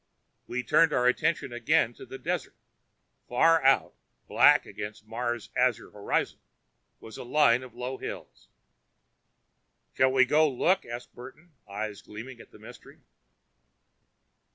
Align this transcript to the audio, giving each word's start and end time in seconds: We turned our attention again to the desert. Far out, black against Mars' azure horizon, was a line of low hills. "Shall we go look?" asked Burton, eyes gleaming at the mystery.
We 0.47 0.63
turned 0.63 0.93
our 0.93 1.05
attention 1.05 1.53
again 1.53 1.93
to 1.93 2.07
the 2.07 2.17
desert. 2.17 2.55
Far 3.29 3.63
out, 3.63 3.93
black 4.27 4.65
against 4.65 5.05
Mars' 5.05 5.51
azure 5.55 5.91
horizon, 5.91 6.39
was 6.99 7.19
a 7.19 7.23
line 7.23 7.61
of 7.61 7.75
low 7.75 7.97
hills. 7.97 8.49
"Shall 9.93 10.11
we 10.11 10.25
go 10.25 10.49
look?" 10.49 10.87
asked 10.87 11.13
Burton, 11.13 11.51
eyes 11.69 12.01
gleaming 12.01 12.39
at 12.41 12.49
the 12.49 12.57
mystery. 12.57 13.01